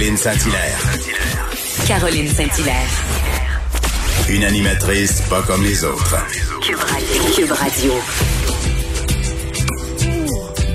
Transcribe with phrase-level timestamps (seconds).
[0.00, 0.80] Caroline Saint-Hilaire.
[1.86, 2.88] Caroline Saint-Hilaire.
[4.30, 6.16] Une animatrice pas comme les autres.
[6.62, 7.22] Cube Radio.
[7.36, 7.92] Cube Radio.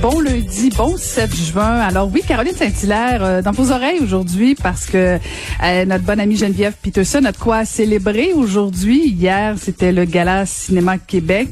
[0.07, 1.79] Bon lundi, bon 7 juin.
[1.79, 5.17] Alors oui, Caroline Saint-Hilaire, euh, dans vos oreilles aujourd'hui, parce que
[5.63, 9.07] euh, notre bonne amie Geneviève Peterson a de quoi célébrer aujourd'hui.
[9.07, 11.47] Hier, c'était le Gala Cinéma Québec.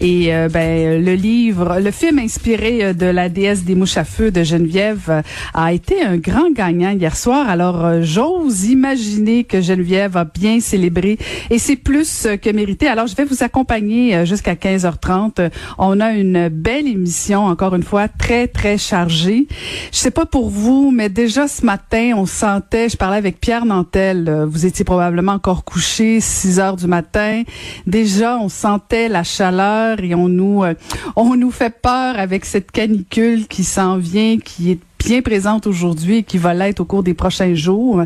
[0.00, 4.30] Et euh, ben, le livre, le film inspiré de la déesse des mouches à feu
[4.30, 7.50] de Geneviève a été un grand gagnant hier soir.
[7.50, 11.18] Alors j'ose imaginer que Geneviève a bien célébré.
[11.50, 12.86] Et c'est plus que mérité.
[12.88, 15.50] Alors je vais vous accompagner jusqu'à 15h30.
[15.76, 19.48] On a une belle émission, encore une fois très, très chargé.
[19.90, 23.64] Je sais pas pour vous, mais déjà ce matin, on sentait, je parlais avec Pierre
[23.64, 27.42] Nantel, euh, vous étiez probablement encore couché, 6 heures du matin.
[27.86, 30.74] Déjà, on sentait la chaleur et on nous, euh,
[31.16, 36.18] on nous fait peur avec cette canicule qui s'en vient, qui est bien présente aujourd'hui
[36.18, 38.02] et qui va l'être au cours des prochains jours.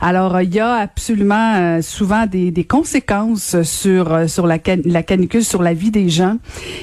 [0.00, 5.02] Alors, il y a absolument euh, souvent des, des, conséquences sur euh, sur la, la
[5.02, 6.36] canicule, sur la vie des gens.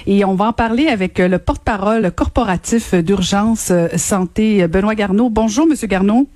[0.05, 5.29] Et on va en parler avec euh, le porte-parole corporatif d'urgence santé, Benoît Garneau.
[5.29, 6.27] Bonjour, Monsieur Garneau.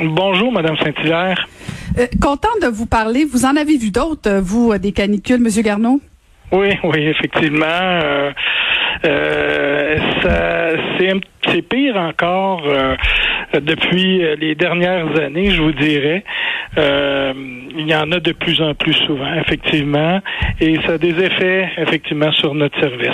[0.00, 1.48] Bonjour, Madame Saint-Hilaire.
[2.20, 3.24] content de vous parler.
[3.24, 6.00] Vous en avez vu d'autres, vous, des canicules, Monsieur Garneau?
[6.52, 8.30] Oui, oui, effectivement.
[9.04, 9.96] Euh,
[10.98, 11.12] c'est
[11.62, 12.96] pire encore euh,
[13.54, 16.24] depuis les dernières années, je vous dirais.
[16.78, 17.32] Euh,
[17.76, 20.20] il y en a de plus en plus souvent, effectivement,
[20.60, 23.10] et ça a des effets, effectivement, sur notre service.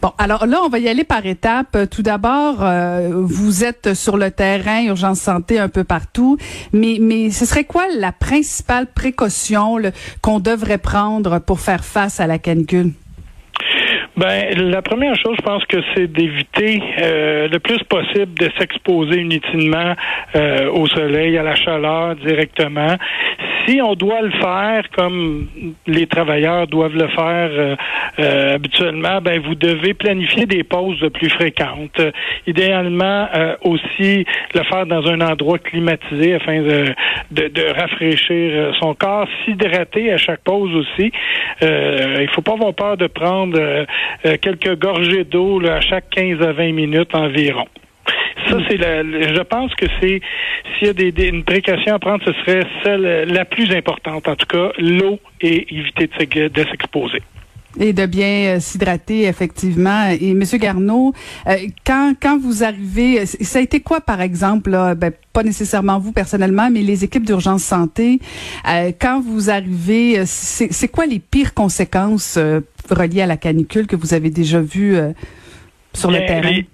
[0.00, 1.76] Bon, alors là, on va y aller par étapes.
[1.90, 2.64] Tout d'abord,
[3.10, 6.38] vous êtes sur le terrain, urgence santé un peu partout,
[6.72, 9.76] mais, mais ce serait quoi la principale précaution
[10.22, 12.92] qu'on devrait prendre pour faire face à la canicule?
[14.18, 19.20] Ben, la première chose, je pense que c'est d'éviter euh, le plus possible de s'exposer
[19.20, 19.94] inutilement
[20.34, 22.96] euh, au soleil, à la chaleur directement.
[23.64, 25.46] Si on doit le faire comme
[25.86, 27.76] les travailleurs doivent le faire euh,
[28.18, 32.00] euh habituellement, ben vous devez planifier des pauses plus fréquentes.
[32.46, 33.28] idéalement
[33.62, 34.24] aussi
[34.54, 36.86] le faire dans un endroit climatisé afin de,
[37.30, 41.12] de, de rafraîchir son corps, s'hydrater à chaque pause aussi.
[41.60, 43.86] il faut pas avoir peur de prendre
[44.24, 47.66] euh, quelques gorgées d'eau à chaque 15 à 20 minutes environ.
[48.48, 50.20] Ça, c'est la, je pense que c'est
[50.78, 54.28] s'il y a des, une précaution à prendre, ce serait celle la plus importante.
[54.28, 57.22] En tout cas, l'eau et éviter de, s'exposer.
[57.78, 60.08] Et de bien euh, s'hydrater, effectivement.
[60.18, 61.12] Et Monsieur Garneau,
[61.46, 66.12] euh, quand quand vous arrivez, ça a été quoi, par exemple, ben, pas nécessairement vous
[66.12, 68.20] personnellement, mais les équipes d'urgence santé,
[69.00, 72.38] quand vous arrivez, c'est quoi les pires conséquences
[72.94, 74.96] reliées à la canicule que vous avez déjà vues
[75.94, 76.50] sur le terrain?
[76.50, 76.66] Les,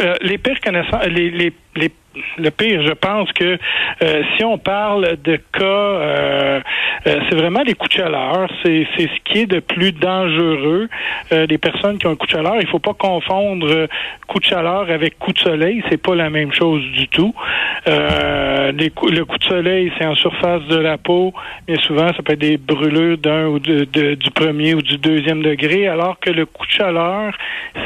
[0.00, 1.92] euh, les pires connaissances, les, les, les
[2.38, 3.58] le pire, je pense que
[4.02, 6.60] euh, si on parle de cas, euh,
[7.06, 8.48] euh, c'est vraiment les coups de chaleur.
[8.62, 10.88] C'est, c'est ce qui est de plus dangereux.
[11.30, 13.88] les personnes qui ont un coup de chaleur, il faut pas confondre
[14.26, 15.82] coup de chaleur avec coup de soleil.
[15.90, 17.34] C'est pas la même chose du tout.
[18.72, 21.32] Les le coup de soleil, c'est en surface de la peau,
[21.68, 25.42] mais souvent ça peut être des brûlures d'un ou de, du premier ou du deuxième
[25.42, 27.36] degré, alors que le coup de chaleur,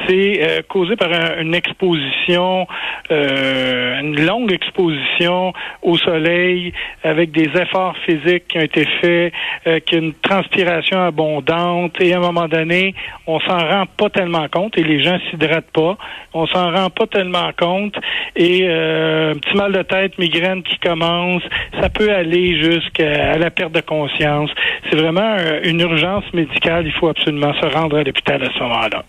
[0.06, 2.66] c'est causé par une exposition,
[3.10, 5.52] une longue exposition
[5.82, 6.72] au soleil
[7.02, 9.32] avec des efforts physiques qui ont été faits,
[9.66, 12.94] euh, qui une transpiration abondante et à un moment donné,
[13.26, 15.96] on s'en rend pas tellement compte et les gens s'hydratent pas.
[16.34, 17.96] On s'en rend pas tellement compte
[18.36, 21.42] et euh, un petit mal de tête, migraine commence,
[21.80, 24.50] ça peut aller jusqu'à la perte de conscience.
[24.88, 26.86] C'est vraiment euh, une urgence médicale.
[26.86, 29.04] Il faut absolument se rendre à l'hôpital à ce moment-là.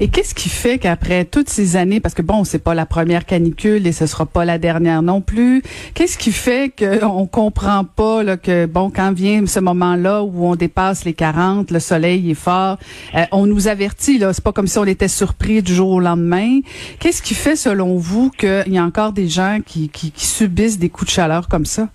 [0.00, 3.26] Et qu'est-ce qui fait qu'après toutes ces années, parce que bon, c'est pas la première
[3.26, 5.62] canicule et ce sera pas la dernière non plus,
[5.94, 10.56] qu'est-ce qui fait qu'on comprend pas là, que bon, quand vient ce moment-là où on
[10.56, 12.78] dépasse les 40, le soleil est fort,
[13.14, 16.00] euh, on nous avertit là, c'est pas comme si on était surpris du jour au
[16.00, 16.60] lendemain.
[16.98, 21.10] Qu'est-ce qui fait selon vous qu'il y a encore des gens qui, subissent des coups
[21.10, 21.88] de chaleur comme ça?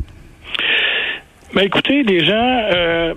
[1.53, 3.13] Ben écoutez, les gens euh,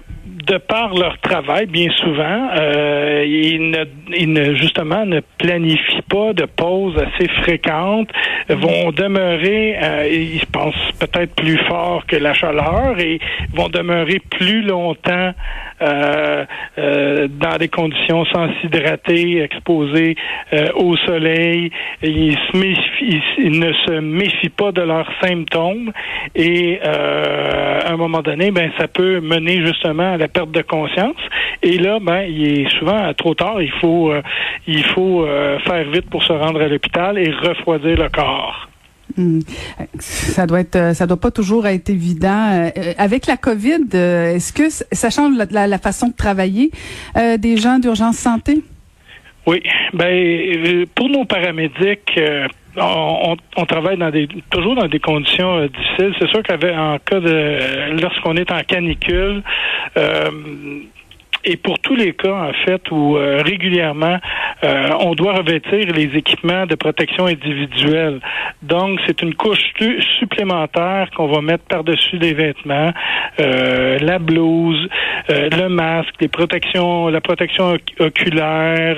[0.46, 3.84] de par leur travail, bien souvent, euh, ils, ne,
[4.16, 8.10] ils ne justement ne planifient pas de pauses assez fréquentes,
[8.48, 13.20] vont demeurer, euh, ils pensent peut-être plus fort que la chaleur et
[13.54, 15.32] vont demeurer plus longtemps
[15.82, 16.44] euh,
[16.78, 20.14] euh, dans des conditions sans s'hydrater, exposés
[20.52, 21.72] euh, au soleil.
[22.02, 25.92] Ils, se méfient, ils, ne se méfient pas de leurs symptômes
[26.36, 31.16] et à un moment donné, ben ça peut mener justement à la perte de conscience.
[31.62, 33.62] Et là, ben il est souvent trop tard.
[33.62, 34.12] Il faut
[34.66, 35.26] il faut
[35.64, 38.68] faire vite pour se rendre à l'hôpital et refroidir le corps.
[39.16, 39.40] Hmm.
[39.98, 42.70] Ça doit être, ça doit pas toujours être évident.
[42.76, 46.70] Euh, avec la COVID, euh, est-ce que ça change la, façon de travailler
[47.16, 48.62] euh, des gens d'urgence santé?
[49.46, 49.62] Oui,
[49.92, 52.18] ben pour nos paramédics,
[52.76, 56.14] on, travaille dans des toujours dans des conditions difficiles.
[56.20, 59.42] C'est sûr qu'en cas de lorsqu'on est en canicule,
[61.44, 64.18] et pour tous les cas, en fait, où euh, régulièrement,
[64.62, 68.20] euh, on doit revêtir les équipements de protection individuelle.
[68.62, 69.58] Donc, c'est une couche
[70.20, 72.92] supplémentaire qu'on va mettre par-dessus les vêtements,
[73.40, 74.88] euh, la blouse,
[75.28, 78.96] le masque, les protections, la protection oculaire.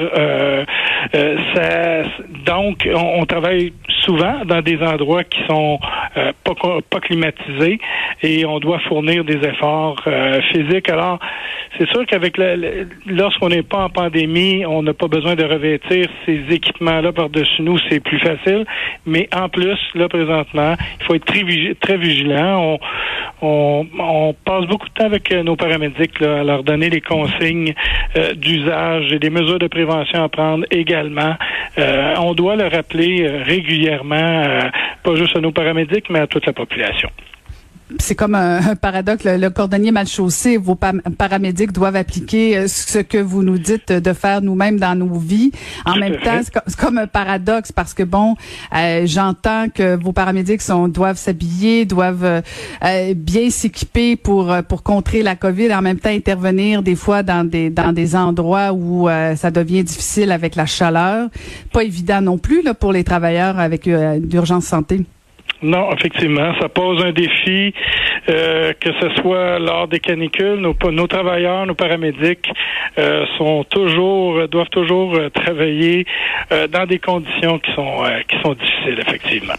[1.12, 2.02] Ça,
[2.44, 5.78] donc, on, on, travaille souvent dans des endroits qui sont
[6.14, 6.54] pas,
[6.90, 7.78] pas climatisés
[8.22, 10.02] et on doit fournir des efforts
[10.52, 10.88] physiques.
[10.90, 11.18] Alors,
[11.78, 12.36] c'est sûr qu'avec
[13.06, 17.78] lorsqu'on n'est pas en pandémie, on n'a pas besoin de revêtir ces équipements-là par-dessus nous,
[17.88, 18.64] c'est plus facile.
[19.06, 22.78] Mais en plus, là, présentement, il faut être très, vigilant.
[23.42, 27.74] On, passe beaucoup de temps avec euh, nos paramédics à leur donner les consignes
[28.16, 31.34] euh, d'usage et des mesures de prévention à prendre également.
[31.78, 34.44] Euh, on doit le rappeler régulièrement,
[35.02, 37.10] pas juste à nos paramédics, mais à toute la population
[37.98, 39.24] c'est comme un, paradoxe.
[39.24, 44.12] Le, cordonnier mal chaussé, vos paramédics doivent appliquer euh, ce que vous nous dites de
[44.12, 45.52] faire nous-mêmes dans nos vies.
[45.84, 48.36] En même temps, c'est comme un paradoxe parce que bon,
[48.74, 52.42] euh, j'entends que vos paramédics sont, doivent s'habiller, doivent
[52.84, 57.48] euh, bien s'équiper pour pour contrer la COVID, en même temps intervenir des fois dans
[57.48, 61.28] des dans des endroits où ça devient difficile avec la chaleur.
[61.72, 65.04] Pas évident non plus là pour les travailleurs avec d'urgence santé.
[65.64, 67.72] Non, effectivement, ça pose un défi,
[68.28, 72.50] euh, que ce soit lors des canicules, nos, nos travailleurs, nos paramédics
[72.98, 76.04] euh, sont toujours, doivent toujours euh, travailler
[76.70, 79.54] dans des conditions qui sont qui sont difficiles, effectivement.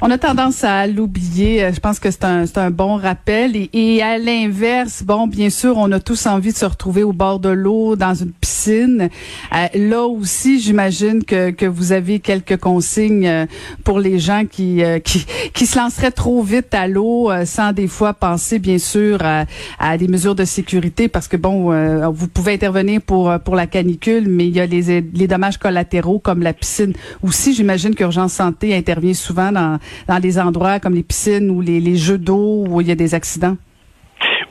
[0.00, 1.64] On a tendance à l'oublier.
[1.64, 3.68] Euh, je pense que c'est un, un bon rappel.
[3.72, 7.38] Et, à l'inverse, bon, bien sûr, on a tous envie de se retrouver au bord
[7.38, 9.08] de l'eau, dans une piscine.
[9.54, 13.46] Euh, là aussi, j'imagine que, que vous avez quelques consignes euh,
[13.84, 18.14] pour les gens qui, qui, qui se lanceraient trop vite à l'eau sans des fois
[18.14, 19.44] penser, bien sûr, à,
[19.78, 21.70] à, des mesures de sécurité parce que, bon,
[22.10, 26.18] vous pouvez intervenir pour, pour la canicule, mais il y a les, les dommages collatéraux
[26.18, 26.92] comme la piscine.
[27.22, 31.96] Aussi, j'imagine qu'Urgence Santé intervient souvent dans dans des endroits comme les piscines ou les,
[31.96, 33.56] jeux d'eau où il y a des accidents?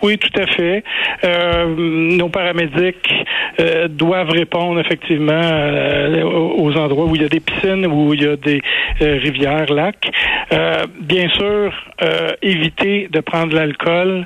[0.01, 0.83] Oui, tout à fait.
[1.23, 3.09] Euh, nos paramédics
[3.61, 8.23] euh, doivent répondre effectivement euh, aux endroits où il y a des piscines, où il
[8.23, 8.61] y a des
[8.99, 10.11] rivières, lacs.
[11.01, 11.73] Bien sûr,
[12.41, 14.25] éviter de prendre l'alcool,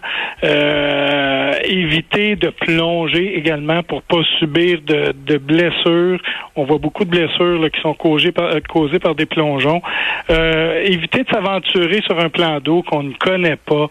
[1.64, 6.20] éviter de plonger également pour pas subir de, de blessures.
[6.56, 9.82] On voit beaucoup de blessures qui sont causées par, causées par des plongeons.
[10.30, 13.90] éviter de s'aventurer sur un plan d'eau qu'on ne connaît pas.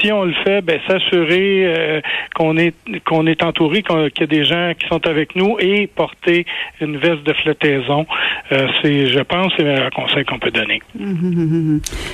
[0.00, 2.00] si on le fait, ben s'assurer euh,
[2.34, 2.74] qu'on est
[3.04, 6.46] qu'on est entouré, qu'il y a des gens qui sont avec nous et porter
[6.80, 8.06] une veste de flottaison.
[8.52, 10.82] Euh, c'est, je pense, c'est le conseil qu'on peut donner.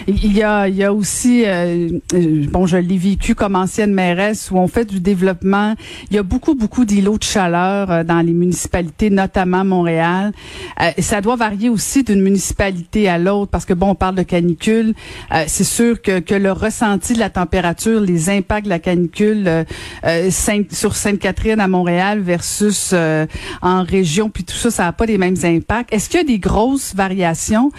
[0.08, 1.88] Il y a, il y a aussi, euh,
[2.50, 5.74] bon, je l'ai vécu comme ancienne mairesse où on fait du développement.
[6.10, 10.32] Il y a beaucoup, beaucoup d'îlots de chaleur dans les municipalités, notamment Montréal.
[10.98, 14.94] ça doit varier aussi d'une municipalité à l'autre parce que bon, on parle de canicule.
[15.46, 19.64] c'est sûr que, que le ressenti de la température, les impacts de la canicule euh,
[20.04, 20.30] euh,
[20.70, 23.26] sur Sainte-Catherine à Montréal versus euh,
[23.60, 25.92] en région, puis tout ça, ça n'a pas les mêmes impacts.
[25.92, 27.70] Est-ce qu'il y a des grosses variations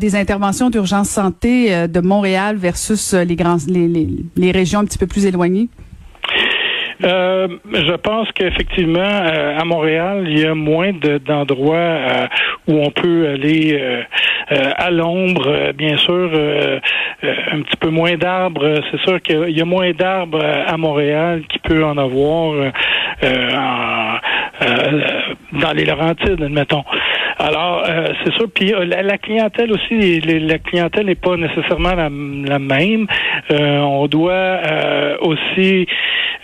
[0.00, 3.88] des interventions d'urgence santé de Montréal versus les, grands, les,
[4.36, 5.68] les, régions un petit peu plus éloignées?
[7.00, 12.28] je pense qu'effectivement, à Montréal, il y a moins d'endroits
[12.66, 13.80] où on peut aller
[14.50, 16.30] à l'ombre, bien sûr,
[17.24, 18.80] euh, un petit peu moins d'arbres.
[18.90, 22.70] C'est sûr qu'il y a moins d'arbres à Montréal qu'il peut en avoir euh,
[23.22, 25.00] euh,
[25.52, 26.84] dans les Laurentides, admettons.
[27.38, 27.84] Alors,
[28.24, 28.46] c'est sûr.
[28.54, 32.08] Puis la, clientèle aussi, la clientèle n'est pas nécessairement la,
[32.58, 33.06] même.
[33.50, 34.60] on doit
[35.20, 35.86] aussi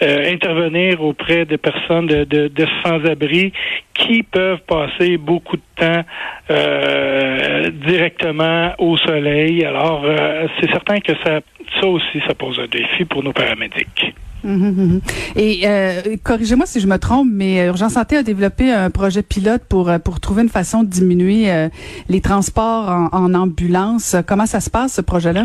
[0.02, 3.52] intervenir auprès des personnes de, de, de sans-abri
[3.94, 6.02] qui peuvent passer beaucoup de temps
[6.50, 9.64] euh, directement au soleil.
[9.64, 11.40] Alors, euh, c'est certain que ça,
[11.80, 14.14] ça aussi, ça pose un défi pour nos paramédics.
[14.44, 15.00] Hum, hum, hum,
[15.36, 19.62] Et euh, corrigez-moi si je me trompe, mais Urgence Santé a développé un projet pilote
[19.68, 21.68] pour pour trouver une façon de diminuer
[22.08, 24.16] les transports en, en ambulance.
[24.26, 25.44] Comment ça se passe ce projet-là?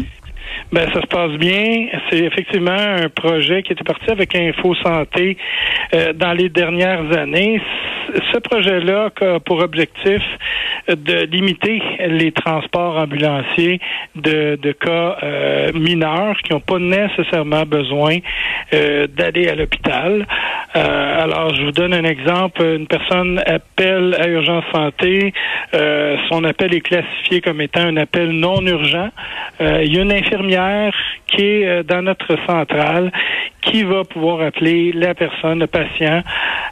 [0.71, 1.87] Ben, ça se passe bien.
[2.09, 5.37] C'est effectivement un projet qui était parti avec Info Santé
[5.93, 7.61] euh, dans les dernières années.
[8.33, 10.21] Ce projet-là a pour objectif
[10.87, 13.79] de limiter les transports ambulanciers
[14.15, 18.17] de, de cas euh, mineurs qui n'ont pas nécessairement besoin
[18.73, 20.25] euh, d'aller à l'hôpital.
[20.75, 22.63] Euh, alors, je vous donne un exemple.
[22.63, 25.33] Une personne appelle à Urgence Santé.
[26.29, 29.09] son appel est classifié comme étant un appel non urgent.
[29.59, 30.93] il y a une infirmière
[31.27, 33.11] qui est dans notre centrale
[33.67, 36.21] qui va pouvoir appeler la personne, le patient,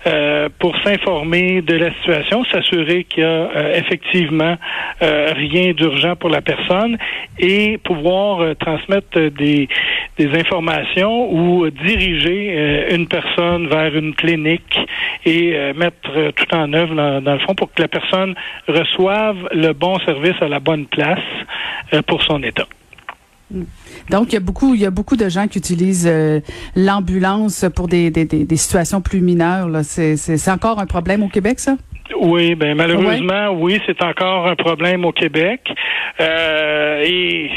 [0.07, 4.55] euh, pour s'informer de la situation, s'assurer qu'il y a euh, effectivement
[5.01, 6.97] euh, rien d'urgent pour la personne
[7.39, 9.67] et pouvoir transmettre des,
[10.17, 14.79] des informations ou diriger une personne vers une clinique
[15.25, 18.35] et mettre tout en œuvre dans, dans, le fond pour que la personne
[18.67, 21.19] reçoive le bon service à la bonne place
[22.07, 22.67] pour son état.
[24.09, 26.39] Donc, il y a beaucoup, il y a beaucoup de gens qui utilisent euh,
[26.75, 29.69] l'ambulance pour des, des, des, situations plus mineures.
[29.83, 31.75] C'est encore un problème au Québec, ça?
[32.21, 35.61] Oui, ben malheureusement, oui, c'est encore un problème au Québec.
[36.19, 37.49] Euh, et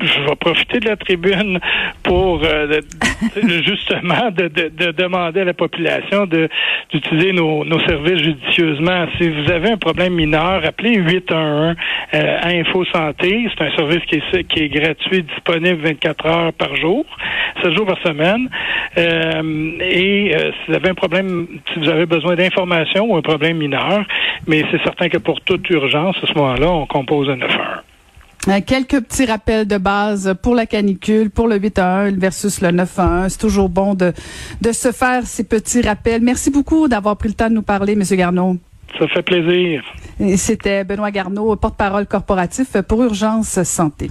[0.00, 1.58] je vais profiter de la tribune
[2.02, 2.80] pour euh,
[3.64, 4.48] justement de,
[4.92, 6.48] demander à la population de
[6.90, 9.06] d'utiliser nos, services judicieusement.
[9.18, 11.76] Si vous avez un problème mineur, appelez 811
[12.14, 13.48] euh, à Info Santé.
[13.56, 17.04] C'est un service qui est, qui est gratuit, disponible 24 heures par jour,
[17.62, 18.48] 7 jours par semaine.
[18.98, 23.56] Euh, et si vous avez un problème, si vous avez besoin d'informations ou un problème
[23.56, 24.04] mineur,
[24.46, 27.91] mais c'est certain que pour toute urgence, à ce moment-là, on compose un 911.
[28.48, 32.60] Euh, quelques petits rappels de base pour la canicule, pour le 8 à 1 versus
[32.60, 33.28] le 9 à 1.
[33.28, 34.12] C'est toujours bon de,
[34.60, 36.22] de se faire ces petits rappels.
[36.22, 38.56] Merci beaucoup d'avoir pris le temps de nous parler, Monsieur Garneau.
[38.98, 39.82] Ça fait plaisir.
[40.36, 44.10] C'était Benoît Garneau, porte-parole corporatif pour Urgence Santé.